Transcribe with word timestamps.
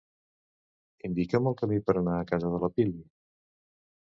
Indica'm 1.09 1.49
el 1.51 1.57
camí 1.61 1.79
per 1.91 1.97
anar 2.03 2.17
a 2.23 2.27
casa 2.33 2.51
de 2.55 2.63
la 2.65 2.71
Pili? 2.79 3.07